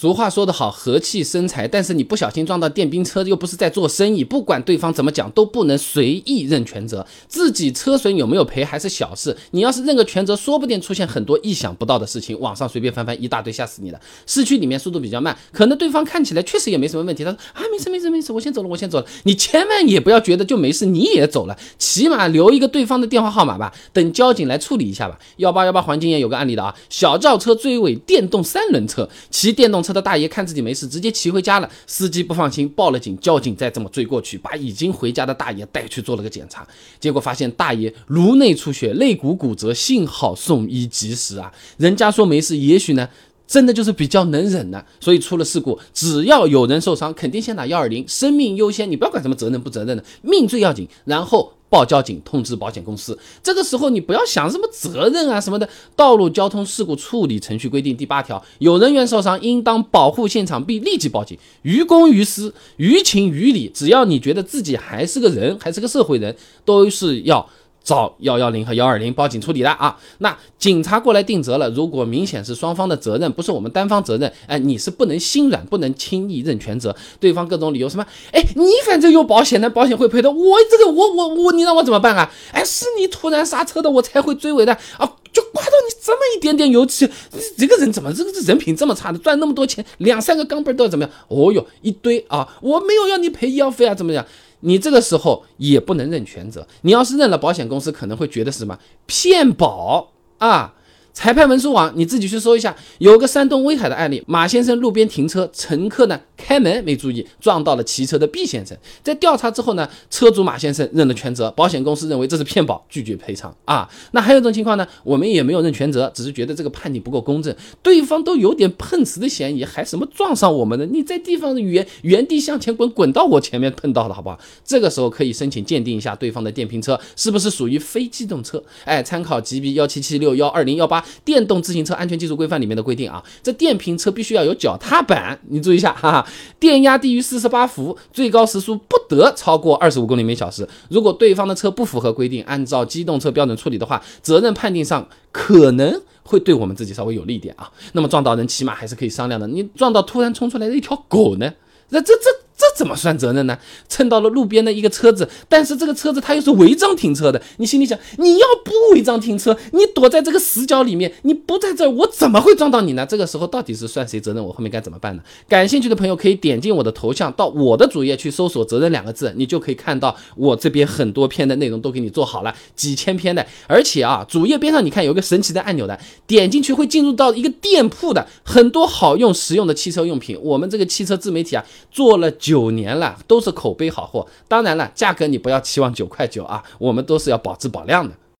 [0.00, 1.68] 俗话说得好，和气生财。
[1.68, 7.06] 但是你不小心撞到电瓶车，又不是在做生意，不管对方怎么讲，都不能随意认全责。
[7.28, 12.40] 自己车损有没有赔还是小事，你要是认个全责，说不定出现很多意想不到的事情。
[12.40, 14.00] 网上随便翻翻一大堆吓死你的。
[14.26, 17.22] 市区里面速度比较慢，可能对方看起来确实也没什么问题。
[17.22, 19.06] 他说啊，没事没事没事，我先走了，我先走了。
[19.24, 25.18] 你千万也不要觉得就没事，你也走了，起码留一个对方的电话号码吧，等交警来处理一下吧。
[25.36, 29.89] 幺八幺八黄金眼有个案例的啊，小轿车追尾电动三轮车，骑电动车。
[29.90, 31.68] 车的大爷看自己没事，直接骑回家了。
[31.84, 33.18] 司机不放心，报了警。
[33.18, 36.64] 交警再这么追过去，把已经回家的大爷带去做了个检查，
[37.00, 41.52] 结果发现大爷颅内出血，肋骨骨折，幸好送医及时啊。
[41.76, 43.08] 人家说没事，也许呢，
[43.48, 44.84] 真的就是比较能忍呢。
[45.00, 48.88] 所以出了事故，只要有人受伤，肯定先打幺二零，生命优先。
[48.88, 50.86] 你不要管什么责任不责任的，命最要紧。
[51.04, 51.52] 然后。
[51.70, 53.18] 报交警，通知保险公司。
[53.42, 55.66] 这个时候你不要想什么责任啊什么的。
[55.96, 61.38] 道路交通事故处理程序规定第八条，有人员受伤，应当保护现场并立即报警。
[61.62, 67.48] 于公于私，于情于理，只要你觉得自己还是个人，还是个社会人，都是要。
[67.82, 71.68] 找幺幺零和幺二零报警处理的啊，那警察过来定责了。
[71.70, 76.94] 如果明显是双方的责任，不是我们单方责任，哎，你是不能心软，不能轻易认全责。
[77.18, 78.06] 对方各种理由什么？
[78.32, 80.30] 哎，你反正有保险的，保险会赔的。
[80.30, 82.30] 我这个，我我我，你让我怎么办啊？
[82.52, 87.08] 哎，是你突然刹车的，我才会追尾的啊，就刮到你这么一点点油漆，
[87.56, 89.18] 这个人怎么这个人品这么差的？
[89.18, 91.12] 赚那么多钱，两三个钢镚都要怎么样？
[91.28, 94.24] 哦哟，一堆啊，我没有要你赔医药费啊，怎么样？
[94.60, 100.74] 你这个时候也不能认全责，你要是认了，保险公司可能会觉得是什么骗保啊。
[101.12, 108.76] 裁判文书网，你自己去搜一下，有个山东威海的案例，马先生路边停车，乘客呢开门没注意，撞到了骑车的 B 先生。
[109.02, 113.88] 在调查之后呢，车主马先生认了全责，保险公司认为这是骗保，拒绝赔偿啊。
[114.12, 120.86] 那还有一种情况呢，我们也没有认全责，只是觉得这个判定不够公正，对方都有点碰瓷的嫌疑，还什么撞上我们的？
[120.86, 124.38] 你在地方原原地向前滚，滚到我前面碰到了，好不好？
[124.64, 131.04] 这个时候可以申请鉴定一下对方的电瓶车是不是属于非机动车，哎，参考 GB 幺七七六幺二零幺八。
[131.24, 136.26] 电动自行车安全技术规范里面的规定啊，这电瓶车必须要有脚踏板，你注意一下哈。
[136.58, 140.68] 电压低于四十八伏，最高时速不得超过二十五公里每小时。
[140.88, 147.70] 如果对方的车不符合规定，按照机动车标准处理的话，责任判定上可能会对我们自己稍微有利一点啊。
[147.92, 151.52] 那么撞到人起码还是可以商量的，你撞到突然冲出来的一条狗呢？
[151.90, 152.24] 那这这。
[152.60, 153.56] 这怎么算责任呢？
[153.88, 157.40] 蹭到了路边的一个车子，但是这个车子它又是违章停车的。
[157.56, 163.06] 你心里想，你要不违章停车，你躲在这个死角里面，你不在这儿，我怎么会撞到你呢？
[163.06, 164.44] 这个时候到底是算谁责任？
[164.44, 165.22] 我后面该怎么办呢？
[165.48, 173.46] 感兴趣的朋友可以点进我的头像，到我的主页去搜索“责任”两个字，你就可以看到我这边很多篇的内容都给你做好了，几千篇的。
[173.66, 180.38] 而且啊，主页边上你看有个神奇的按钮的，点进去会进入到一个店铺的，很多好用实用的汽车用品。
[180.42, 182.49] 我们这个汽车自媒体啊，做了九。
[182.50, 184.26] 九年了，都是口碑好货。
[184.48, 188.12] 当然了，价格你不要期望九块九啊，我们都是要保质保量的。